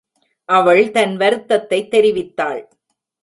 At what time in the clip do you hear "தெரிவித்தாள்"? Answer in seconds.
1.95-2.63